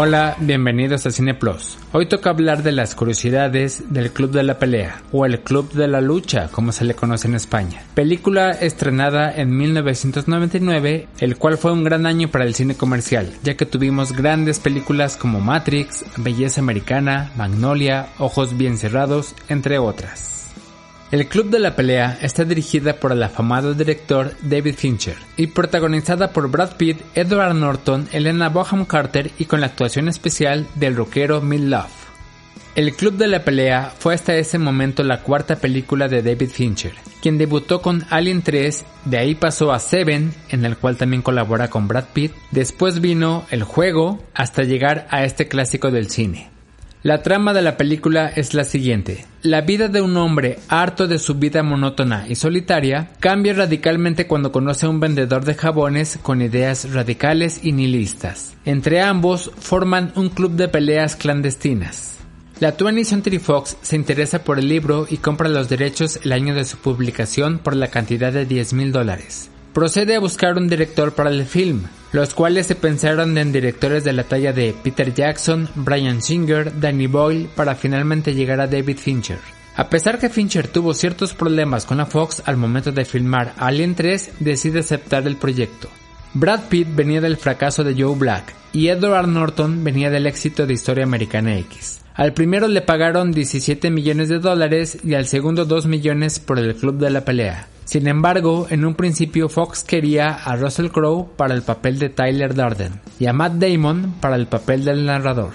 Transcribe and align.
Hola, 0.00 0.36
bienvenidos 0.38 1.06
a 1.06 1.10
Cine 1.10 1.34
Plus. 1.34 1.76
Hoy 1.90 2.06
toca 2.06 2.30
hablar 2.30 2.62
de 2.62 2.70
las 2.70 2.94
curiosidades 2.94 3.92
del 3.92 4.12
Club 4.12 4.30
de 4.30 4.44
la 4.44 4.56
Pelea, 4.56 5.02
o 5.10 5.26
el 5.26 5.40
Club 5.40 5.72
de 5.72 5.88
la 5.88 6.00
Lucha, 6.00 6.50
como 6.52 6.70
se 6.70 6.84
le 6.84 6.94
conoce 6.94 7.26
en 7.26 7.34
España. 7.34 7.82
Película 7.94 8.52
estrenada 8.52 9.34
en 9.34 9.56
1999, 9.56 11.08
el 11.18 11.36
cual 11.36 11.58
fue 11.58 11.72
un 11.72 11.82
gran 11.82 12.06
año 12.06 12.28
para 12.28 12.44
el 12.44 12.54
cine 12.54 12.76
comercial, 12.76 13.28
ya 13.42 13.56
que 13.56 13.66
tuvimos 13.66 14.12
grandes 14.12 14.60
películas 14.60 15.16
como 15.16 15.40
Matrix, 15.40 16.04
Belleza 16.16 16.60
Americana, 16.60 17.32
Magnolia, 17.36 18.10
Ojos 18.20 18.56
Bien 18.56 18.78
Cerrados, 18.78 19.34
entre 19.48 19.80
otras. 19.80 20.47
El 21.10 21.26
Club 21.26 21.48
de 21.48 21.58
la 21.58 21.74
Pelea 21.74 22.18
está 22.20 22.44
dirigida 22.44 23.00
por 23.00 23.12
el 23.12 23.22
afamado 23.22 23.72
director 23.72 24.34
David 24.42 24.74
Fincher 24.74 25.16
y 25.38 25.46
protagonizada 25.46 26.32
por 26.32 26.50
Brad 26.50 26.76
Pitt, 26.76 27.00
Edward 27.14 27.54
Norton, 27.54 28.06
Elena 28.12 28.50
Boham 28.50 28.84
Carter 28.84 29.30
y 29.38 29.46
con 29.46 29.62
la 29.62 29.68
actuación 29.68 30.08
especial 30.08 30.66
del 30.74 30.96
rockero 30.96 31.40
Mil 31.40 31.70
Love. 31.70 32.08
El 32.74 32.94
Club 32.94 33.14
de 33.14 33.26
la 33.26 33.42
Pelea 33.42 33.90
fue 33.98 34.14
hasta 34.14 34.36
ese 34.36 34.58
momento 34.58 35.02
la 35.02 35.22
cuarta 35.22 35.56
película 35.56 36.08
de 36.08 36.22
David 36.22 36.50
Fincher, 36.50 36.92
quien 37.22 37.38
debutó 37.38 37.80
con 37.80 38.04
Alien 38.10 38.42
3, 38.42 38.84
de 39.06 39.18
ahí 39.18 39.34
pasó 39.34 39.72
a 39.72 39.78
Seven, 39.78 40.34
en 40.50 40.66
el 40.66 40.76
cual 40.76 40.98
también 40.98 41.22
colabora 41.22 41.70
con 41.70 41.88
Brad 41.88 42.04
Pitt, 42.12 42.32
después 42.50 43.00
vino 43.00 43.46
El 43.50 43.62
Juego, 43.62 44.22
hasta 44.34 44.62
llegar 44.62 45.06
a 45.10 45.24
este 45.24 45.48
clásico 45.48 45.90
del 45.90 46.10
cine. 46.10 46.50
La 47.04 47.22
trama 47.22 47.52
de 47.52 47.62
la 47.62 47.76
película 47.76 48.26
es 48.26 48.54
la 48.54 48.64
siguiente. 48.64 49.24
La 49.42 49.60
vida 49.60 49.86
de 49.86 50.00
un 50.00 50.16
hombre 50.16 50.58
harto 50.68 51.06
de 51.06 51.20
su 51.20 51.36
vida 51.36 51.62
monótona 51.62 52.26
y 52.28 52.34
solitaria 52.34 53.10
cambia 53.20 53.52
radicalmente 53.52 54.26
cuando 54.26 54.50
conoce 54.50 54.86
a 54.86 54.88
un 54.88 54.98
vendedor 54.98 55.44
de 55.44 55.54
jabones 55.54 56.18
con 56.20 56.42
ideas 56.42 56.92
radicales 56.92 57.60
y 57.62 57.70
nihilistas. 57.70 58.56
Entre 58.64 59.00
ambos 59.00 59.52
forman 59.60 60.12
un 60.16 60.28
club 60.28 60.56
de 60.56 60.66
peleas 60.66 61.14
clandestinas. 61.14 62.16
La 62.58 62.76
20th 62.76 63.04
Century 63.04 63.38
Fox 63.38 63.76
se 63.80 63.94
interesa 63.94 64.42
por 64.42 64.58
el 64.58 64.68
libro 64.68 65.06
y 65.08 65.18
compra 65.18 65.48
los 65.48 65.68
derechos 65.68 66.18
el 66.24 66.32
año 66.32 66.56
de 66.56 66.64
su 66.64 66.78
publicación 66.78 67.60
por 67.60 67.76
la 67.76 67.86
cantidad 67.86 68.32
de 68.32 68.44
10 68.44 68.72
mil 68.72 68.90
dólares 68.90 69.50
procede 69.78 70.16
a 70.16 70.18
buscar 70.18 70.56
un 70.56 70.66
director 70.66 71.12
para 71.12 71.30
el 71.30 71.44
film, 71.44 71.84
los 72.10 72.34
cuales 72.34 72.66
se 72.66 72.74
pensaron 72.74 73.38
en 73.38 73.52
directores 73.52 74.02
de 74.02 74.12
la 74.12 74.24
talla 74.24 74.52
de 74.52 74.74
Peter 74.82 75.14
Jackson, 75.14 75.68
Brian 75.76 76.20
Singer, 76.20 76.80
Danny 76.80 77.06
Boyle, 77.06 77.48
para 77.54 77.76
finalmente 77.76 78.34
llegar 78.34 78.60
a 78.60 78.66
David 78.66 78.98
Fincher. 78.98 79.38
A 79.76 79.88
pesar 79.88 80.18
que 80.18 80.30
Fincher 80.30 80.66
tuvo 80.66 80.94
ciertos 80.94 81.32
problemas 81.32 81.86
con 81.86 81.98
la 81.98 82.06
Fox 82.06 82.42
al 82.44 82.56
momento 82.56 82.90
de 82.90 83.04
filmar 83.04 83.54
Alien 83.56 83.94
3, 83.94 84.32
decide 84.40 84.80
aceptar 84.80 85.28
el 85.28 85.36
proyecto. 85.36 85.88
Brad 86.34 86.62
Pitt 86.68 86.88
venía 86.96 87.20
del 87.20 87.36
fracaso 87.36 87.84
de 87.84 87.94
Joe 87.94 88.18
Black 88.18 88.52
y 88.72 88.88
Edward 88.88 89.28
Norton 89.28 89.84
venía 89.84 90.10
del 90.10 90.26
éxito 90.26 90.66
de 90.66 90.74
Historia 90.74 91.04
Americana 91.04 91.56
X. 91.56 92.00
Al 92.16 92.32
primero 92.32 92.66
le 92.66 92.80
pagaron 92.80 93.30
17 93.30 93.92
millones 93.92 94.28
de 94.28 94.40
dólares 94.40 94.98
y 95.04 95.14
al 95.14 95.26
segundo 95.26 95.66
2 95.66 95.86
millones 95.86 96.40
por 96.40 96.58
el 96.58 96.74
club 96.74 96.98
de 96.98 97.10
la 97.10 97.24
pelea. 97.24 97.68
Sin 97.88 98.06
embargo, 98.06 98.66
en 98.68 98.84
un 98.84 98.94
principio 98.94 99.48
Fox 99.48 99.82
quería 99.82 100.28
a 100.28 100.56
Russell 100.56 100.90
Crowe 100.90 101.26
para 101.38 101.54
el 101.54 101.62
papel 101.62 101.98
de 101.98 102.10
Tyler 102.10 102.54
Durden 102.54 103.00
y 103.18 103.24
a 103.24 103.32
Matt 103.32 103.54
Damon 103.54 104.16
para 104.20 104.36
el 104.36 104.46
papel 104.46 104.84
del 104.84 105.06
narrador. 105.06 105.52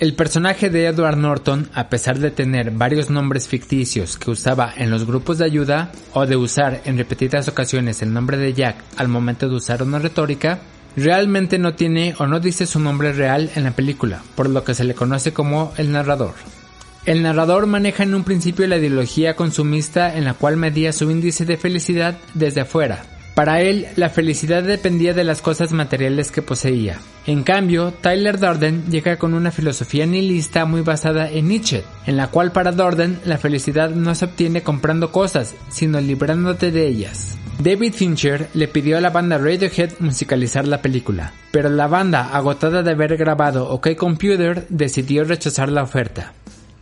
El 0.00 0.16
personaje 0.16 0.70
de 0.70 0.86
Edward 0.86 1.18
Norton, 1.18 1.70
a 1.72 1.88
pesar 1.88 2.18
de 2.18 2.32
tener 2.32 2.72
varios 2.72 3.10
nombres 3.10 3.46
ficticios 3.46 4.16
que 4.16 4.32
usaba 4.32 4.72
en 4.76 4.90
los 4.90 5.06
grupos 5.06 5.38
de 5.38 5.44
ayuda 5.44 5.92
o 6.14 6.26
de 6.26 6.34
usar 6.34 6.80
en 6.84 6.98
repetidas 6.98 7.46
ocasiones 7.46 8.02
el 8.02 8.12
nombre 8.12 8.38
de 8.38 8.54
Jack 8.54 8.82
al 8.96 9.06
momento 9.06 9.48
de 9.48 9.54
usar 9.54 9.80
una 9.80 10.00
retórica, 10.00 10.58
realmente 10.96 11.60
no 11.60 11.74
tiene 11.74 12.12
o 12.18 12.26
no 12.26 12.40
dice 12.40 12.66
su 12.66 12.80
nombre 12.80 13.12
real 13.12 13.52
en 13.54 13.62
la 13.62 13.70
película, 13.70 14.20
por 14.34 14.50
lo 14.50 14.64
que 14.64 14.74
se 14.74 14.82
le 14.82 14.96
conoce 14.96 15.32
como 15.32 15.72
el 15.76 15.92
narrador. 15.92 16.34
El 17.08 17.22
narrador 17.22 17.66
maneja 17.66 18.02
en 18.02 18.14
un 18.14 18.22
principio 18.22 18.66
la 18.66 18.76
ideología 18.76 19.34
consumista 19.34 20.14
en 20.14 20.26
la 20.26 20.34
cual 20.34 20.58
medía 20.58 20.92
su 20.92 21.10
índice 21.10 21.46
de 21.46 21.56
felicidad 21.56 22.18
desde 22.34 22.60
afuera. 22.60 23.02
Para 23.34 23.62
él, 23.62 23.86
la 23.96 24.10
felicidad 24.10 24.62
dependía 24.62 25.14
de 25.14 25.24
las 25.24 25.40
cosas 25.40 25.72
materiales 25.72 26.30
que 26.30 26.42
poseía. 26.42 26.98
En 27.24 27.44
cambio, 27.44 27.92
Tyler 27.92 28.38
Durden 28.38 28.90
llega 28.90 29.16
con 29.16 29.32
una 29.32 29.50
filosofía 29.50 30.04
nihilista 30.04 30.66
muy 30.66 30.82
basada 30.82 31.30
en 31.30 31.48
Nietzsche, 31.48 31.82
en 32.04 32.18
la 32.18 32.26
cual 32.26 32.52
para 32.52 32.72
Durden 32.72 33.20
la 33.24 33.38
felicidad 33.38 33.88
no 33.88 34.14
se 34.14 34.26
obtiene 34.26 34.60
comprando 34.60 35.10
cosas, 35.10 35.54
sino 35.70 36.02
librándote 36.02 36.70
de 36.70 36.88
ellas. 36.88 37.38
David 37.58 37.94
Fincher 37.94 38.50
le 38.52 38.68
pidió 38.68 38.98
a 38.98 39.00
la 39.00 39.08
banda 39.08 39.38
Radiohead 39.38 39.92
musicalizar 40.00 40.68
la 40.68 40.82
película, 40.82 41.32
pero 41.52 41.70
la 41.70 41.86
banda, 41.86 42.36
agotada 42.36 42.82
de 42.82 42.90
haber 42.90 43.16
grabado 43.16 43.66
OK 43.70 43.96
Computer, 43.96 44.66
decidió 44.68 45.24
rechazar 45.24 45.70
la 45.70 45.84
oferta. 45.84 46.34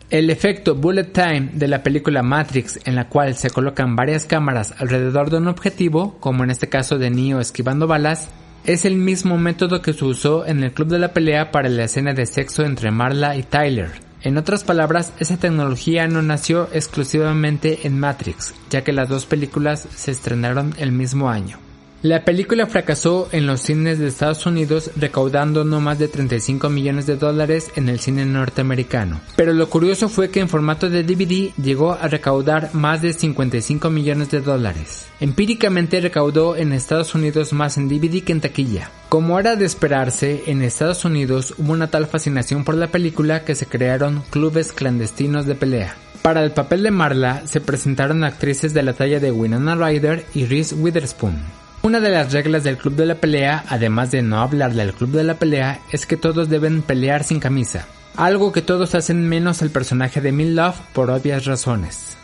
El 0.08 0.30
efecto 0.30 0.76
bullet 0.76 1.12
time 1.12 1.50
de 1.52 1.66
la 1.66 1.82
película 1.82 2.22
Matrix, 2.22 2.78
en 2.84 2.94
la 2.94 3.08
cual 3.08 3.34
se 3.34 3.50
colocan 3.50 3.96
varias 3.96 4.24
cámaras 4.24 4.72
alrededor 4.78 5.30
de 5.30 5.38
un 5.38 5.48
objetivo, 5.48 6.16
como 6.20 6.44
en 6.44 6.50
este 6.50 6.68
caso 6.68 6.96
de 6.96 7.10
Neo 7.10 7.40
esquivando 7.40 7.88
balas, 7.88 8.28
es 8.64 8.84
el 8.84 8.94
mismo 8.94 9.36
método 9.36 9.82
que 9.82 9.92
se 9.92 10.04
usó 10.04 10.46
en 10.46 10.62
el 10.62 10.72
club 10.72 10.88
de 10.88 11.00
la 11.00 11.12
pelea 11.12 11.50
para 11.50 11.68
la 11.68 11.84
escena 11.84 12.14
de 12.14 12.24
sexo 12.26 12.64
entre 12.64 12.92
Marla 12.92 13.36
y 13.36 13.42
Tyler. 13.42 13.90
En 14.22 14.38
otras 14.38 14.62
palabras, 14.62 15.12
esa 15.18 15.38
tecnología 15.38 16.06
no 16.06 16.22
nació 16.22 16.68
exclusivamente 16.72 17.80
en 17.84 17.98
Matrix, 17.98 18.54
ya 18.70 18.84
que 18.84 18.92
las 18.92 19.08
dos 19.08 19.26
películas 19.26 19.88
se 19.92 20.12
estrenaron 20.12 20.72
el 20.78 20.92
mismo 20.92 21.30
año. 21.30 21.58
La 22.02 22.24
película 22.24 22.66
fracasó 22.66 23.28
en 23.32 23.46
los 23.46 23.62
cines 23.62 23.98
de 23.98 24.08
Estados 24.08 24.44
Unidos 24.44 24.90
recaudando 24.96 25.64
no 25.64 25.80
más 25.80 25.98
de 25.98 26.08
35 26.08 26.68
millones 26.68 27.06
de 27.06 27.16
dólares 27.16 27.70
en 27.74 27.88
el 27.88 28.00
cine 28.00 28.26
norteamericano. 28.26 29.20
Pero 29.34 29.54
lo 29.54 29.70
curioso 29.70 30.10
fue 30.10 30.30
que 30.30 30.40
en 30.40 30.50
formato 30.50 30.90
de 30.90 31.02
DVD 31.02 31.54
llegó 31.60 31.92
a 31.92 32.06
recaudar 32.06 32.74
más 32.74 33.00
de 33.00 33.14
55 33.14 33.88
millones 33.88 34.30
de 34.30 34.42
dólares. 34.42 35.06
Empíricamente 35.20 36.00
recaudó 36.00 36.54
en 36.54 36.74
Estados 36.74 37.14
Unidos 37.14 37.54
más 37.54 37.78
en 37.78 37.88
DVD 37.88 38.22
que 38.22 38.32
en 38.32 38.42
taquilla. 38.42 38.90
Como 39.08 39.40
era 39.40 39.56
de 39.56 39.64
esperarse, 39.64 40.44
en 40.48 40.60
Estados 40.60 41.06
Unidos 41.06 41.54
hubo 41.56 41.72
una 41.72 41.88
tal 41.88 42.06
fascinación 42.06 42.64
por 42.64 42.74
la 42.74 42.88
película 42.88 43.44
que 43.44 43.54
se 43.54 43.66
crearon 43.66 44.22
clubes 44.28 44.72
clandestinos 44.72 45.46
de 45.46 45.54
pelea. 45.54 45.96
Para 46.20 46.44
el 46.44 46.50
papel 46.50 46.82
de 46.82 46.90
Marla 46.90 47.46
se 47.46 47.62
presentaron 47.62 48.22
actrices 48.22 48.74
de 48.74 48.82
la 48.82 48.92
talla 48.92 49.18
de 49.18 49.32
Winona 49.32 49.76
Ryder 49.76 50.26
y 50.34 50.44
Reese 50.44 50.74
Witherspoon. 50.74 51.65
Una 51.86 52.00
de 52.00 52.10
las 52.10 52.32
reglas 52.32 52.64
del 52.64 52.78
club 52.78 52.96
de 52.96 53.06
la 53.06 53.14
pelea, 53.14 53.64
además 53.68 54.10
de 54.10 54.20
no 54.20 54.40
hablar 54.40 54.74
del 54.74 54.92
club 54.92 55.12
de 55.12 55.22
la 55.22 55.34
pelea, 55.34 55.78
es 55.92 56.04
que 56.04 56.16
todos 56.16 56.48
deben 56.48 56.82
pelear 56.82 57.22
sin 57.22 57.38
camisa, 57.38 57.86
algo 58.16 58.50
que 58.50 58.60
todos 58.60 58.96
hacen 58.96 59.28
menos 59.28 59.62
el 59.62 59.70
personaje 59.70 60.20
de 60.20 60.32
Mil 60.32 60.56
Love 60.56 60.80
por 60.92 61.12
obvias 61.12 61.44
razones. 61.44 62.16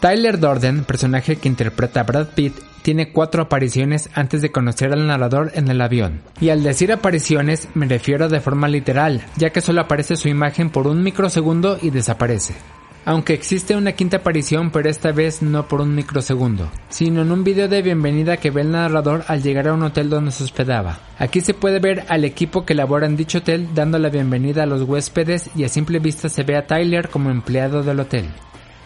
Tyler 0.00 0.38
Durden, 0.38 0.84
personaje 0.84 1.36
que 1.36 1.48
interpreta 1.48 2.00
a 2.00 2.02
Brad 2.02 2.26
Pitt, 2.34 2.52
tiene 2.82 3.10
cuatro 3.10 3.44
apariciones 3.44 4.10
antes 4.12 4.42
de 4.42 4.52
conocer 4.52 4.92
al 4.92 5.06
narrador 5.06 5.52
en 5.54 5.68
el 5.68 5.80
avión. 5.80 6.20
Y 6.38 6.50
al 6.50 6.62
decir 6.62 6.92
apariciones 6.92 7.66
me 7.72 7.86
refiero 7.86 8.28
de 8.28 8.40
forma 8.40 8.68
literal, 8.68 9.24
ya 9.38 9.48
que 9.48 9.62
solo 9.62 9.80
aparece 9.80 10.16
su 10.16 10.28
imagen 10.28 10.68
por 10.68 10.86
un 10.86 11.02
microsegundo 11.02 11.78
y 11.80 11.88
desaparece 11.88 12.56
aunque 13.08 13.32
existe 13.32 13.74
una 13.74 13.92
quinta 13.92 14.18
aparición 14.18 14.70
pero 14.70 14.90
esta 14.90 15.12
vez 15.12 15.40
no 15.40 15.66
por 15.66 15.80
un 15.80 15.94
microsegundo, 15.94 16.70
sino 16.90 17.22
en 17.22 17.32
un 17.32 17.42
video 17.42 17.66
de 17.66 17.80
bienvenida 17.80 18.36
que 18.36 18.50
ve 18.50 18.60
el 18.60 18.72
narrador 18.72 19.24
al 19.28 19.42
llegar 19.42 19.68
a 19.68 19.72
un 19.72 19.82
hotel 19.82 20.10
donde 20.10 20.30
se 20.30 20.44
hospedaba. 20.44 20.98
Aquí 21.18 21.40
se 21.40 21.54
puede 21.54 21.78
ver 21.78 22.04
al 22.10 22.26
equipo 22.26 22.66
que 22.66 22.74
labora 22.74 23.06
en 23.06 23.16
dicho 23.16 23.38
hotel 23.38 23.70
dando 23.74 23.98
la 23.98 24.10
bienvenida 24.10 24.64
a 24.64 24.66
los 24.66 24.82
huéspedes 24.82 25.48
y 25.56 25.64
a 25.64 25.70
simple 25.70 26.00
vista 26.00 26.28
se 26.28 26.42
ve 26.42 26.54
a 26.58 26.66
Tyler 26.66 27.08
como 27.08 27.30
empleado 27.30 27.82
del 27.82 28.00
hotel. 28.00 28.26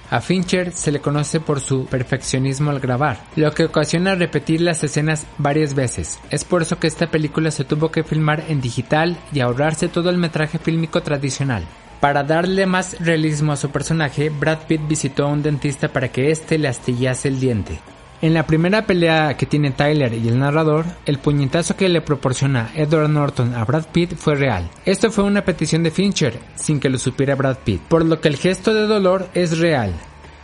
A 0.09 0.21
Fincher 0.21 0.71
se 0.71 0.93
le 0.93 1.01
conoce 1.01 1.41
por 1.41 1.59
su 1.59 1.87
perfeccionismo 1.87 2.71
al 2.71 2.79
grabar, 2.79 3.25
lo 3.35 3.51
que 3.51 3.65
ocasiona 3.65 4.15
repetir 4.15 4.61
las 4.61 4.85
escenas 4.85 5.27
varias 5.39 5.75
veces. 5.75 6.21
Es 6.31 6.45
por 6.45 6.63
eso 6.63 6.79
que 6.79 6.87
esta 6.87 7.11
película 7.11 7.51
se 7.51 7.65
tuvo 7.65 7.91
que 7.91 8.05
filmar 8.05 8.45
en 8.49 8.61
digital 8.61 9.17
y 9.33 9.41
ahorrarse 9.41 9.89
todo 9.89 10.11
el 10.11 10.19
metraje 10.19 10.61
fílmico 10.61 11.03
tradicional. 11.03 11.65
Para 12.03 12.25
darle 12.25 12.67
más 12.67 12.97
realismo 12.99 13.53
a 13.53 13.57
su 13.57 13.71
personaje, 13.71 14.29
Brad 14.29 14.67
Pitt 14.67 14.81
visitó 14.89 15.23
a 15.23 15.29
un 15.29 15.41
dentista 15.41 15.87
para 15.87 16.09
que 16.09 16.33
éste 16.33 16.59
le 16.59 16.67
astillase 16.67 17.29
el 17.29 17.39
diente. 17.39 17.79
En 18.21 18.35
la 18.35 18.45
primera 18.45 18.87
pelea 18.87 19.37
que 19.37 19.47
tiene 19.47 19.71
Tyler 19.71 20.13
y 20.13 20.27
el 20.27 20.41
narrador, 20.41 20.85
el 21.07 21.21
puñetazo 21.21 21.77
que 21.77 21.89
le 21.89 22.01
proporciona 22.01 22.73
Edward 22.75 23.09
Norton 23.09 23.55
a 23.55 23.65
Brad 23.65 23.87
Pitt 23.93 24.17
fue 24.17 24.35
real. 24.35 24.69
Esto 24.85 25.13
fue 25.13 25.23
una 25.23 25.45
petición 25.45 25.85
de 25.85 25.93
Fincher, 25.93 26.41
sin 26.57 26.81
que 26.81 26.91
lo 26.91 26.99
supiera 26.99 27.37
Brad 27.37 27.59
Pitt, 27.59 27.83
por 27.83 28.05
lo 28.05 28.21
que 28.21 28.27
el 28.27 28.37
gesto 28.37 28.75
de 28.75 28.89
dolor 28.89 29.29
es 29.33 29.59
real. 29.59 29.95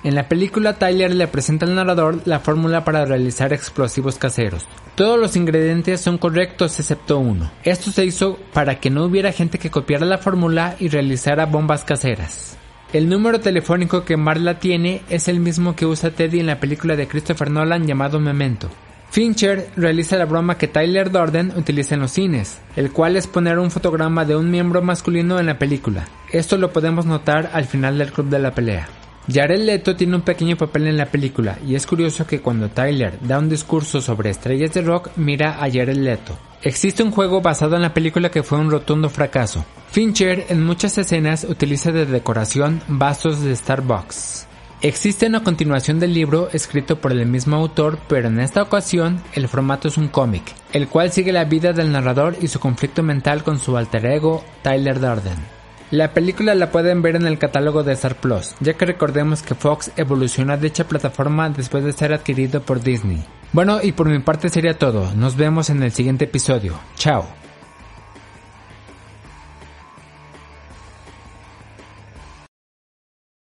En 0.05 0.15
la 0.15 0.29
película 0.29 0.75
Tyler 0.75 1.15
le 1.15 1.27
presenta 1.27 1.67
al 1.67 1.75
narrador 1.75 2.21
la 2.25 2.39
fórmula 2.39 2.85
para 2.85 3.05
realizar 3.05 3.53
explosivos 3.53 4.17
caseros. 4.17 4.65
Todos 4.95 5.19
los 5.19 5.35
ingredientes 5.35 6.01
son 6.01 6.19
correctos 6.19 6.79
excepto 6.79 7.19
uno. 7.19 7.51
Esto 7.65 7.91
se 7.91 8.05
hizo 8.05 8.39
para 8.53 8.79
que 8.79 8.91
no 8.91 9.05
hubiera 9.05 9.33
gente 9.33 9.59
que 9.59 9.71
copiara 9.71 10.07
la 10.07 10.19
fórmula 10.19 10.77
y 10.79 10.89
realizara 10.89 11.47
bombas 11.47 11.85
caseras. 11.85 12.57
El 12.93 13.09
número 13.09 13.41
telefónico 13.41 14.05
que 14.05 14.17
Marla 14.17 14.61
tiene 14.61 15.03
es 15.11 15.29
el 15.29 15.41
mismo 15.41 15.77
que 15.77 15.85
usa 15.85 16.11
Teddy 16.11 16.41
en 16.41 16.47
la 16.47 16.61
película 16.61 16.97
de 16.97 17.09
Christopher 17.09 17.51
Nolan 17.51 17.87
llamado 17.87 18.19
Memento. 18.21 18.71
Fincher 19.11 19.69
realiza 19.77 20.17
la 20.17 20.27
broma 20.27 20.59
que 20.59 20.69
Tyler 20.69 21.11
Durden 21.11 21.53
utiliza 21.57 21.95
en 21.95 22.03
los 22.03 22.13
cines, 22.13 22.59
el 22.77 22.93
cual 22.93 23.17
es 23.17 23.27
poner 23.27 23.59
un 23.59 23.71
fotograma 23.71 24.25
de 24.25 24.37
un 24.37 24.51
miembro 24.51 24.81
masculino 24.81 25.41
en 25.41 25.47
la 25.47 25.59
película. 25.59 26.07
Esto 26.31 26.57
lo 26.57 26.73
podemos 26.73 27.05
notar 27.05 27.51
al 27.53 27.65
final 27.65 27.99
del 27.99 28.13
club 28.13 28.29
de 28.29 28.39
la 28.39 28.55
pelea. 28.55 28.89
Jared 29.31 29.61
Leto 29.61 29.95
tiene 29.95 30.17
un 30.17 30.23
pequeño 30.23 30.57
papel 30.57 30.87
en 30.87 30.97
la 30.97 31.07
película 31.07 31.59
y 31.67 31.75
es 31.75 31.87
curioso 31.87 32.27
que 32.27 32.41
cuando 32.41 32.71
Tyler 32.71 33.19
da 33.21 33.39
un 33.39 33.51
discurso 33.51 34.01
sobre 34.01 34.31
estrellas 34.31 34.73
de 34.73 34.81
rock 34.81 35.11
mira 35.17 35.63
a 35.63 35.71
Jared 35.71 35.97
Leto. 35.97 36.39
Existe 36.63 37.03
un 37.03 37.11
juego 37.11 37.43
basado 37.43 37.77
en 37.77 37.83
la 37.83 37.93
película 37.93 38.31
que 38.31 38.43
fue 38.43 38.59
un 38.59 38.71
rotundo 38.71 39.11
fracaso. 39.11 39.67
Fincher 39.91 40.47
en 40.49 40.65
muchas 40.65 40.97
escenas 40.97 41.45
utiliza 41.45 41.93
de 41.93 42.07
decoración 42.07 42.81
vasos 42.89 43.43
de 43.43 43.55
Starbucks. 43.55 44.47
Existe 44.81 45.27
una 45.27 45.43
continuación 45.43 45.99
del 45.99 46.15
libro 46.15 46.49
escrito 46.53 47.01
por 47.01 47.13
el 47.13 47.27
mismo 47.27 47.57
autor, 47.57 47.99
pero 48.09 48.29
en 48.29 48.41
esta 48.41 48.63
ocasión 48.63 49.21
el 49.35 49.49
formato 49.49 49.89
es 49.89 49.99
un 49.99 50.09
cómic, 50.09 50.55
el 50.73 50.89
cual 50.89 51.13
sigue 51.13 51.33
la 51.33 51.45
vida 51.45 51.73
del 51.73 51.93
narrador 51.93 52.37
y 52.41 52.49
su 52.49 52.61
conflicto 52.61 53.03
mental 53.03 53.43
con 53.43 53.59
su 53.59 53.77
alter 53.77 54.07
ego, 54.07 54.43
Tyler 54.63 55.01
Durden. 55.01 55.58
La 55.91 56.13
película 56.13 56.55
la 56.55 56.71
pueden 56.71 57.01
ver 57.01 57.17
en 57.17 57.27
el 57.27 57.39
catálogo 57.39 57.83
de 57.83 57.95
Star 57.95 58.15
Plus, 58.17 58.55
ya 58.61 58.75
que 58.75 58.85
recordemos 58.85 59.43
que 59.43 59.55
Fox 59.55 59.91
evolucionó 59.97 60.53
a 60.53 60.59
dicha 60.59 60.85
plataforma 60.87 61.49
después 61.49 61.83
de 61.83 61.93
ser 61.93 62.13
adquirido 62.13 62.61
por 62.61 62.83
Disney. 62.83 63.25
Bueno, 63.53 63.79
y 63.83 63.93
por 63.93 64.11
mi 64.11 64.19
parte 64.19 64.51
sería 64.51 64.77
todo. 64.79 65.15
Nos 65.15 65.37
vemos 65.37 65.71
en 65.71 65.83
el 65.83 65.93
siguiente 65.93 66.27
episodio. 66.27 66.79
Chao. 66.97 67.27